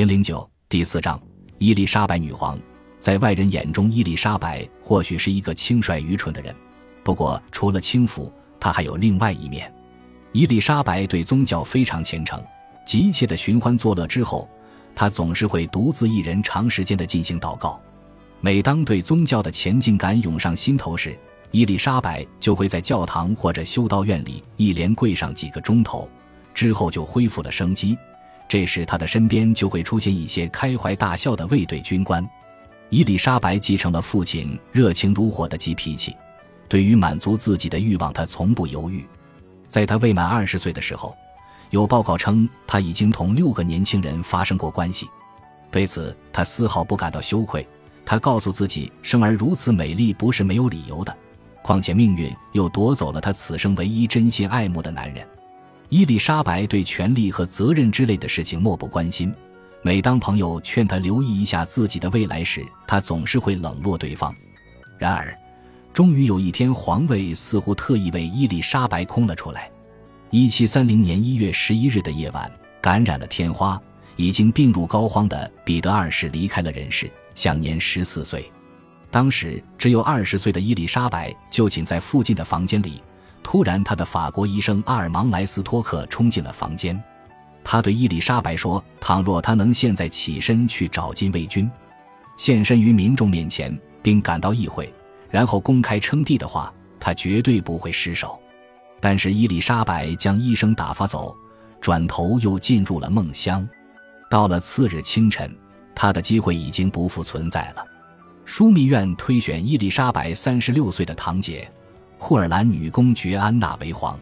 [0.00, 1.20] 零零九第四章，
[1.58, 2.58] 伊丽莎白女皇，
[2.98, 6.56] 在外人眼中，伊丽莎白或许是一个轻率愚蠢的人。
[7.04, 9.70] 不过，除了轻浮，她还有另外一面。
[10.32, 12.42] 伊丽莎白对宗教非常虔诚，
[12.86, 14.48] 急切的寻欢作乐之后，
[14.94, 17.78] 她总是会独自一人长时间的进行祷告。
[18.40, 21.14] 每当对宗教的前进感涌上心头时，
[21.50, 26.08] 伊丽莎白就会在教堂或者修道院里一连跪上几个钟头，
[26.54, 27.98] 之后就恢复了生机。
[28.50, 32.28] 这时，他的身边就会出现一些开怀大笑的卫队军官。
[32.88, 36.16] 伊丽莎白继承了父亲热情如火的急脾气，
[36.68, 39.06] 对于满足自己的欲望，她从不犹豫。
[39.68, 41.14] 在她未满二十岁的时候，
[41.70, 45.08] 有报告称她已经同六个年轻人发生过关系。
[45.70, 47.64] 对此，她丝毫不感到羞愧。
[48.04, 51.16] 她告诉自己，生而如此美丽不是没有理由的。
[51.62, 55.24] 况且命运又夺走了她此生唯一真心爱慕的男人。
[55.90, 59.34] 伊丽莎白对权力和责任之类的事情漠不关心。
[59.82, 64.32] 每当朋友劝她留意一下自己的未来时，她总是会冷落对方。
[64.98, 65.36] 然而，
[65.92, 69.68] 终于有一天，皇位似乎特意为伊丽莎白空了出来。
[70.30, 72.48] 一七三零年一月十一日的夜晚，
[72.80, 73.80] 感染了天花，
[74.14, 78.48] 已经病入膏肓的彼得二世离开了人世，享年十四岁。
[79.10, 83.02] 当时只有二十岁的伊丽莎白就寝在附近的房间里。
[83.50, 86.96] 突然，他的法国医生阿尔芒莱斯托克冲进了房间。
[87.64, 91.68] 他对伊丽莎白说：“倘若他能现在起身去找禁卫军，
[92.36, 94.94] 现身于民众面前，并赶到议会，
[95.30, 98.40] 然后公开称帝的话，他绝对不会失手。”
[99.02, 101.36] 但是伊丽莎白将医生打发走，
[101.80, 103.68] 转头又进入了梦乡。
[104.30, 105.52] 到了次日清晨，
[105.92, 107.84] 他的机会已经不复存在了。
[108.46, 111.68] 枢密院推选伊丽莎白三十六岁的堂姐
[112.20, 114.16] 库尔兰女公爵安娜为皇。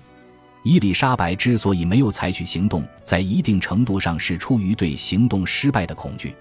[0.63, 6.35] 伊丽莎白之所以没有采取行动，在一定程度上是出于对行动失败的恐惧。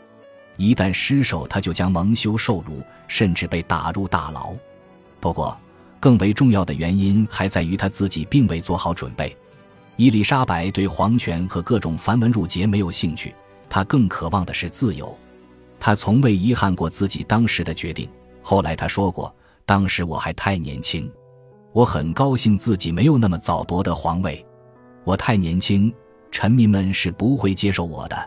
[0.56, 4.54] 一旦失手，她就将蒙羞受辱，甚至被打入大牢。
[5.20, 5.58] 不过，
[6.00, 9.36] 更为重要的原因还在于她自己并未做好准备。
[9.96, 13.34] 伊丽莎白对皇权和各种繁文缛节没有兴趣，
[13.68, 15.18] 她更渴望的是自由。
[15.80, 18.08] 她从未遗憾过自己当时的决定。
[18.44, 19.34] 后来她说过
[19.66, 21.12] ：“当时我还太年轻，
[21.78, 24.44] 我很高兴自己没有那么早夺得皇位。
[25.04, 25.94] 我太年轻，
[26.32, 28.18] 臣民们是不会接受我的。”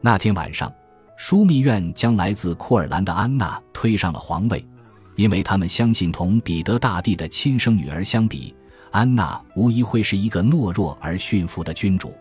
[0.00, 0.72] 那天晚上，
[1.18, 4.66] 枢密院将来自库尔兰的安娜推上了皇位，
[5.16, 8.54] 因为他们相信，同彼得大帝的亲生女儿相比，
[8.90, 12.14] 安娜无疑会是一个懦弱而驯服的君主。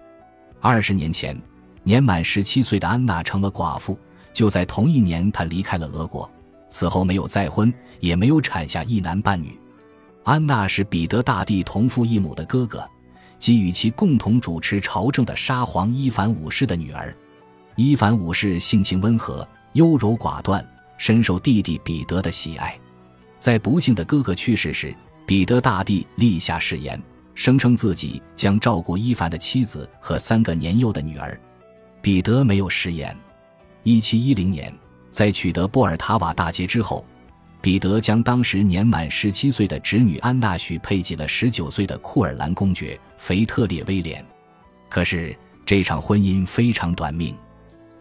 [0.59, 1.41] 二十年前，
[1.81, 3.97] 年满十七岁的安娜成了寡妇。
[4.33, 6.29] 就在同一年，她离开了俄国，
[6.67, 9.57] 此后没有再婚，也没有产下一男半女。
[10.27, 12.85] 安娜是彼得大帝同父异母的哥哥，
[13.39, 17.15] 及与其共同主持朝政的沙皇伊凡五世的女儿。
[17.77, 20.61] 伊凡五世性情温和、优柔寡断，
[20.97, 22.77] 深受弟弟彼得的喜爱。
[23.39, 24.93] 在不幸的哥哥去世时，
[25.25, 27.01] 彼得大帝立下誓言，
[27.33, 31.39] 声称自己将照顾伊凡的妻子和三个年幼的女儿。
[32.01, 33.17] 彼得没有食言。
[33.83, 34.77] 一七一零年，
[35.09, 37.05] 在取得波尔塔瓦大捷之后，
[37.61, 44.23] 彼得将当时年满十七岁的侄女安娜许配给了十九岁的库尔兰公爵腓特烈威廉。
[44.89, 45.35] 可是
[45.65, 47.35] 这场婚姻非常短命。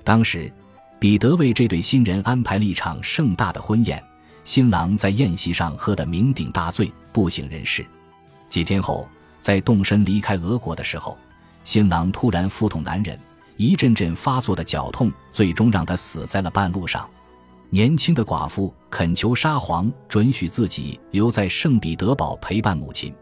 [0.05, 0.53] 当时，
[1.00, 4.03] 彼得为这对新人安排了一场盛大的婚宴，
[4.44, 7.84] 新郎在宴席上喝得酩酊大醉，不省人事。
[8.49, 9.09] 几天后，
[9.41, 11.19] 在动身离开俄国的时候，
[11.65, 13.19] 新郎突然腹痛难忍。
[13.56, 17.09] 一阵阵发作的绞痛，最终让他死在了半路上。
[17.71, 23.12] 年轻的寡妇恳求沙皇准许自己留在圣彼得堡陪伴母亲，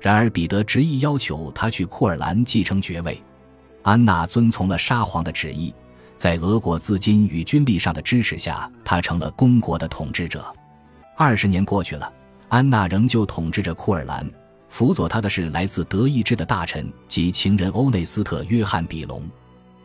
[0.00, 3.22] 然而彼得执意要求他去库尔兰继承爵位。
[3.82, 5.72] 安娜遵从了沙皇的旨意，
[6.16, 10.44] 在俄国资金与军力上的支持下，他成了公国的统治者。
[11.16, 12.12] 二十年过去了，
[12.48, 14.28] 安娜仍旧统治着库尔兰，
[14.68, 19.22] 辅佐她的是来自德意志的大臣及情人欧内斯特·约翰·比隆。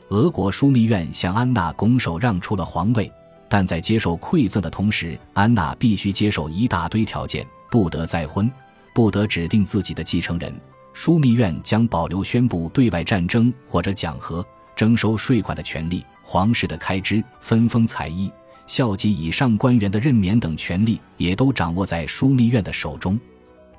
[0.09, 3.11] 俄国枢密院向安娜拱手让出了皇位，
[3.49, 8.49] 但在接受馈赠的同时，安娜必须接受一大堆条件：不得再婚，
[8.93, 10.53] 不得指定自己的继承人。
[10.93, 18.31] 枢密院将保留宣布对外战争或者讲和、征收税款的权利，皇室的开支、分封采邑、
[18.67, 23.19] 校级以上官员的任免等权利也都掌握在枢密院的手中。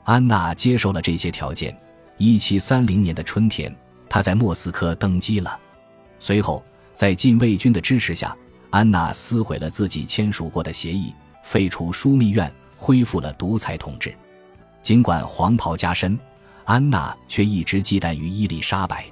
[0.05, 1.77] 安娜接受了这些条件。
[2.17, 3.75] 一七三零年的春天，
[4.09, 5.59] 她在莫斯科登基了。
[6.19, 6.63] 随后，
[6.93, 8.37] 在禁卫军的支持下，
[8.71, 11.13] 安娜撕毁了自己签署过的协议，
[11.43, 14.15] 废除枢密院，恢复了独裁统治。
[14.83, 16.19] 尽管黄袍加身，
[16.65, 19.05] 安娜却一直忌惮于伊丽莎白。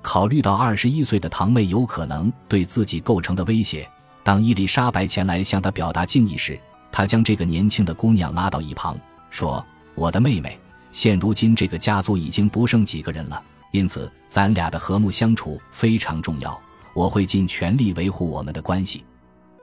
[0.00, 3.88] 考虑到二十一岁的堂妹有可能对自己构成的威胁，
[4.22, 6.58] 当伊丽莎白前来向她表达敬意时，
[6.90, 8.96] 她将这个年轻的姑娘拉到一旁，
[9.30, 9.64] 说
[9.94, 10.58] ：“我的妹妹，
[10.92, 16.60] 现如今这个家族已经不剩几个人了，因此咱俩的和睦相处非常重要。
[16.94, 19.04] 我会尽全力维护我们的关系。”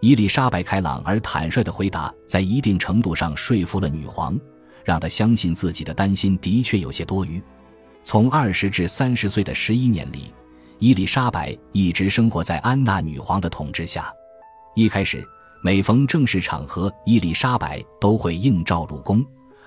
[0.01, 4.39] 伊丽莎白开朗而坦率的回答，在一定程度上说服了女皇，
[4.85, 7.41] 让她相信自己的担心的确有些多余。
[8.01, 10.33] 从二十至三十岁的十一年里，
[10.79, 14.09] 伊丽莎白一直生活在安娜女皇的统治下。
[14.73, 15.21] 一开始，
[15.61, 19.21] 每逢正式场合，伊丽莎白都会应召入宫，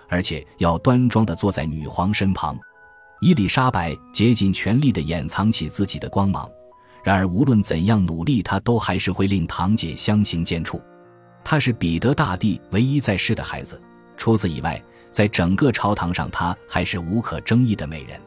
[0.08, 2.58] 而且要端庄的坐在女皇身旁。
[3.20, 6.50] 伊丽莎白竭尽全力的掩藏起自己的光芒，
[7.02, 10.80] 然而无论怎样努力，他都还是会令堂姐相形见绌。
[11.44, 13.80] 他是彼得大帝唯一在世的孩子，
[14.16, 14.82] 除此以外。
[15.10, 18.18] 在整个朝堂上，他还是无可争议的美人。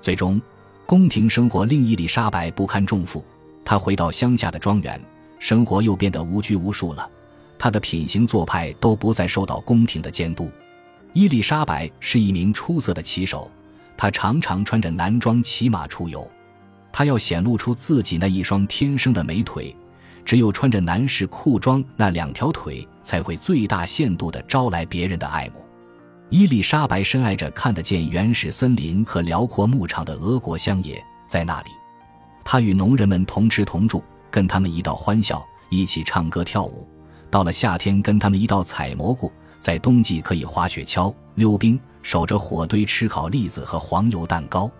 [0.00, 0.42] 最终，
[0.84, 3.24] 宫廷生活令伊丽莎白不堪重负，
[3.64, 5.00] 她回到乡下的庄园，
[5.38, 7.08] 生活又变得无拘无束了。
[7.56, 10.50] 她的品行做派都不再受到宫廷的监督。
[11.12, 13.48] 伊丽莎白是一名出色的骑手，
[13.96, 16.28] 她常常穿着男装骑马出游。
[16.96, 19.76] 她要显露出自己那一双天生的美腿，
[20.24, 25.62] 只有穿着男士裤装，那两条腿才会最大限度地招来别人的爱慕。
[26.30, 30.98] 伊丽莎白深爱着看得见原始森林和辽阔牧场的俄国乡野，
[31.28, 31.68] 在那里，
[32.42, 36.88] 她与农人们同吃同住，跟他们一道欢笑，一起唱歌跳舞。
[37.30, 44.70] 到了夏天，跟他们一道采蘑菇；在冬季，可以滑雪橇、溜冰，守着火堆吃烤栗子和黄油蛋糕。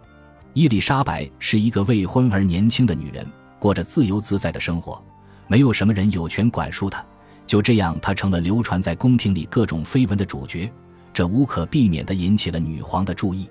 [0.57, 5.05] 伊丽莎白是一个未婚而年轻的女人，过着自由自在的生活，
[5.49, 7.05] 没有什么人有权管束她。
[7.47, 10.73] 就这样，她成了流传在宫廷里各种绯闻的主角。
[11.13, 13.47] 这无可避免地引起了女皇的注意。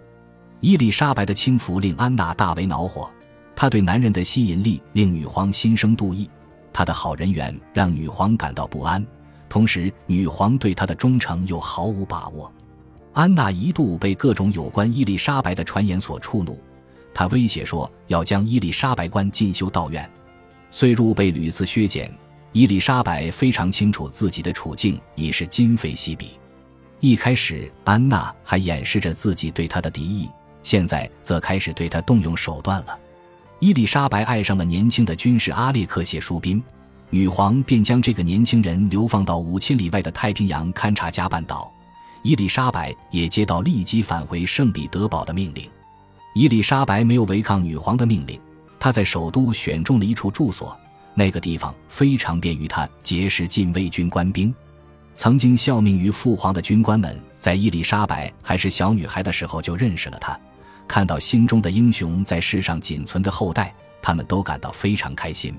[0.61, 3.07] 伊丽莎白的轻浮令安娜大为恼火，
[3.55, 6.27] 她对男人的吸引力令女皇心生妒意，
[6.73, 9.05] 她的好人缘让女皇感到不安，
[9.47, 12.51] 同时女皇对她的忠诚又毫无把握。
[13.13, 16.59] 安娜一度被各种有关伊丽莎白的传言所触怒，
[17.15, 20.07] 他威胁说要将伊丽莎白关进修道院。
[20.69, 22.13] 岁入被屡次削减，
[22.51, 26.31] 伊丽莎白非常清楚自己的处境已是今非昔比。
[26.99, 30.29] 一开始，安娜还掩饰着自己对他的敌意，
[30.61, 32.99] 现在则开始对他动用手段了。
[33.59, 36.61] 伊丽莎白爱上了年轻的军士阿列克谢·舒宾，
[37.09, 41.71] 女皇便将这个年轻人流放到五千里外的太平洋勘察加半岛。
[42.23, 45.69] 伊丽莎白也接到立即返回圣彼得堡的命令。
[46.35, 48.37] 伊丽莎白没有违抗女皇的命令，
[48.77, 50.77] 她在首都选中了一处住所，
[51.13, 54.53] 那个地方非常便于她结识禁卫军官兵。
[55.13, 60.37] 曾经效命于父皇的军官们，在伊丽莎白还是小女孩的时候就认识了她。
[60.89, 65.55] 看到心中的英雄在世上仅存的后代，他们都感到非常开心。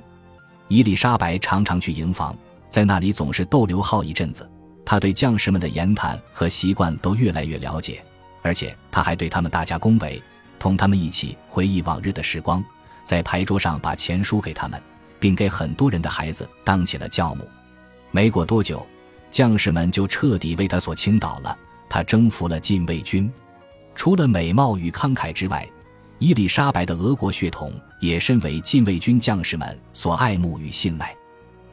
[0.68, 2.36] 伊丽莎白常常去营房，
[2.68, 4.46] 在那里总是逗留好一阵子。
[4.84, 8.04] 她对将士们的言谈和习惯都越来越了解，
[8.42, 10.22] 而且她还对他们大加恭维，
[10.58, 12.64] 同他们一起回忆往日的时光，
[13.04, 14.80] 在牌桌上把钱输给他们，
[15.18, 17.48] 并给很多人的孩子当起了教母。
[18.10, 18.84] 没过多久。
[19.28, 21.58] 将士们就彻底为他所倾倒了。
[21.90, 23.30] 他征服了禁卫军，
[23.94, 25.68] 除了美貌与慷慨之外，
[26.18, 31.14] 伊丽莎白的俄国血统也深为禁卫军将士们所爱慕与信赖。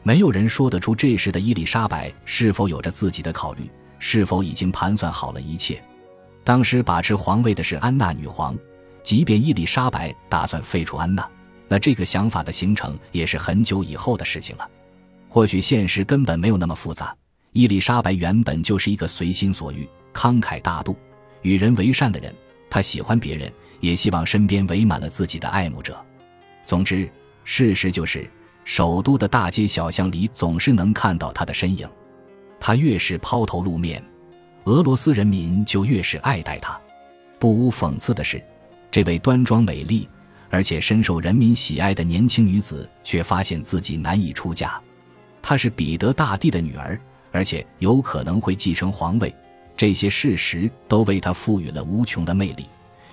[0.02, 5.82] 没有人说得出这时的伊丽莎白是否有着自己的考虑，是否已经盘算好了一切。
[6.42, 8.54] 当时把持皇位的是安娜女皇，
[9.04, 11.30] 即便伊丽莎白打算废除安娜，
[11.68, 14.68] 那这个想法的形成也是很久以后的事情了。
[15.28, 17.14] 或许现实根本没有那么复杂。
[17.52, 20.96] 伊丽莎白原本就是一个随心所欲、慷慨大度、
[21.42, 22.34] 与人为善的人。
[22.70, 26.04] 她喜欢别人，也希望身边围满了自己的爱慕者。
[26.64, 27.08] 总之，
[27.44, 28.28] 事实就是，
[28.64, 31.86] 首都的大街小巷里总是能看到她的身影。
[32.58, 34.02] 她越是抛头露面，
[34.64, 36.80] 俄罗斯人民就越是爱戴她。
[37.38, 38.42] 不无讽刺的是，
[38.94, 40.08] 这位端庄美丽
[40.50, 44.80] 而且深受人民喜爱的年轻女子，却发现自己难以出嫁。
[45.42, 46.96] 她是彼得大帝的女儿。
[47.32, 49.34] 而且有可能会继承皇位，
[49.76, 52.66] 这些事实都为她赋予了无穷的魅力，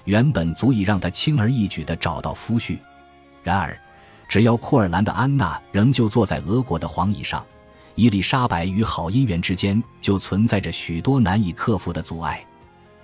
[0.04, 2.78] 原本足以让她轻而易举地找到夫婿。
[3.42, 3.76] 然而，
[4.28, 7.44] 只要库尔兰的安娜仍旧坐在俄国的皇椅上，
[7.96, 12.46] 伊丽莎白与好姻缘之间就存在着许多难以克服的阻碍。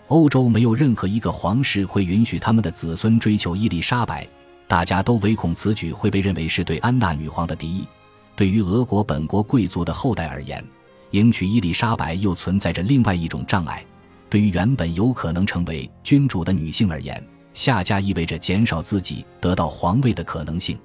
[0.07, 4.25] 欧洲没有任何一个皇室会允许他们的子孙追求伊丽莎白，
[4.65, 7.85] 大家都唯恐此举会被认为是对安娜女皇的敌意。
[8.33, 10.63] 对于俄国本国贵族的后代而言，
[11.11, 13.85] 迎娶伊丽莎白又存在着另外一种障碍，
[14.29, 17.21] 对于原本有可能成为君主的女性而言，
[17.53, 20.79] 下嫁意味着减少自己得到皇位的可能性。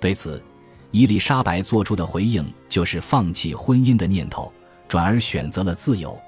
[0.00, 0.42] 对此，
[0.90, 4.50] 伊丽莎白做出的回应就是放弃婚姻的念头，
[4.88, 6.18] 转而选择了自由。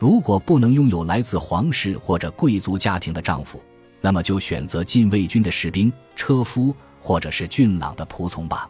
[0.00, 3.62] 如果不能拥有来自皇室或者贵族家庭的丈夫，
[4.00, 8.66] 那么就选择禁卫军的士兵、车夫，或者是俊朗的仆从吧。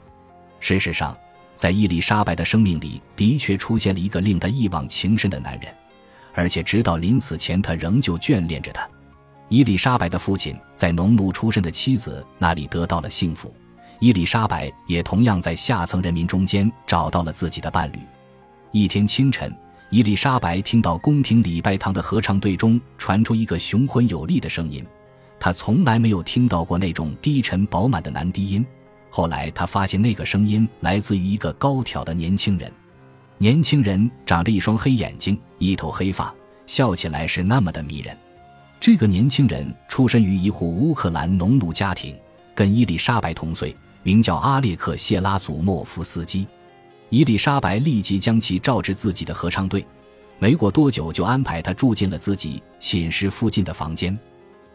[0.58, 1.16] 事实上，
[1.54, 5.72] 在伊丽莎白的生命里，的确出现了一个令她一往情深的男人，
[6.34, 8.84] 而且直到临死前，他仍旧眷恋着他。
[9.49, 13.54] 伊丽莎白的父亲在农奴出身的妻子那里得到了幸福，
[14.00, 18.00] 伊丽莎白也同样在下层人民中间找到了自己的伴侣。
[18.72, 19.56] 一天清晨。
[19.90, 24.87] 伊丽莎白听到宫廷礼拜堂的合唱队中传出一个雄浑有力的声音，
[25.40, 28.64] 她从来没有听到过那种低沉饱满的男低音。
[29.11, 32.73] 后来，她发现那个声音来自于一个高挑的年轻人。
[33.37, 36.32] 年轻人长着一双黑眼睛，一头黑发，
[36.66, 38.16] 笑起来是那么的迷人。
[38.78, 42.16] 这个年轻人出身于一户乌克兰农奴家庭，
[42.54, 46.47] 跟伊丽莎白同岁，名叫阿列克谢拉祖莫夫斯基。
[47.10, 49.84] 伊丽莎白立即将其召至自己的合唱队，
[50.38, 54.16] 没过多久就安排他住进了自己寝室附近的房间。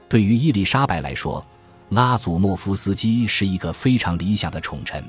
[0.09, 1.43] 对于伊丽莎白来说，
[1.89, 5.01] 拉祖莫夫斯基是一个非常理想的宠臣。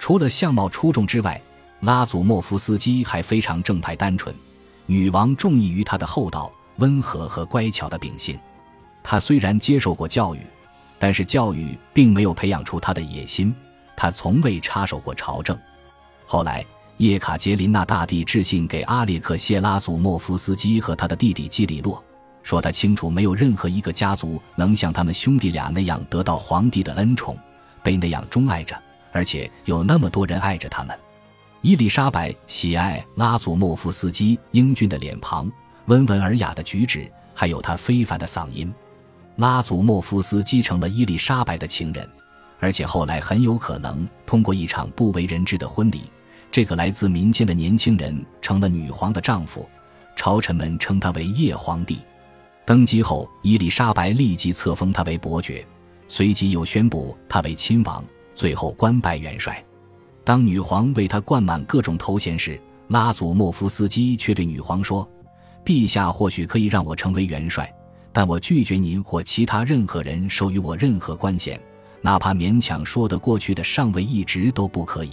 [0.00, 1.40] 除了相貌出众之外，
[1.80, 4.34] 拉祖莫夫斯基还非常正派单纯，
[4.86, 8.36] 女王中意于他的厚道、温和和乖巧的秉性。
[9.04, 10.40] 他虽然接受过教育，
[10.98, 13.54] 但是教育并没有培养出他的野心。
[13.96, 15.56] 他从未插手过朝政。
[16.30, 16.62] 后来，
[16.98, 22.04] 叶卡捷琳娜大帝致信给阿列克谢拉祖莫夫斯基和他的弟弟基里洛，
[22.42, 27.34] 说他清楚没有任何一个家族能像他们兄弟俩那样得到皇帝的恩宠，
[27.82, 28.78] 被那样钟爱着，
[29.10, 30.94] 而且有那么多人爱着他们。
[31.62, 35.50] 伊丽莎白喜爱拉祖莫夫斯基英俊的脸庞、
[35.86, 38.70] 温文尔雅的举止，还有他非凡的嗓音。
[39.36, 42.06] 拉祖莫夫斯基成了伊丽莎白的情人，
[42.60, 46.02] 而且后来很有可能通过一场不为人知的婚礼。
[46.50, 49.68] 这个来自民间的年轻人成了女皇的丈夫，
[50.16, 51.98] 朝臣们称他为叶皇帝。
[52.64, 55.66] 登基后，伊丽莎白立即册封他为伯爵，
[56.08, 59.64] 随即又宣布他为亲王，最后官拜元帅。
[60.24, 65.08] 当女皇为他冠满各种头衔时，拉祖莫夫斯基却对女皇说
[65.64, 67.72] ：“陛下或许可以让我成为元帅，
[68.12, 71.60] 但我拒绝您或其他任何人授予我任何官衔，
[72.00, 75.12] 哪怕勉强说得过去的上尉一职都不可以。”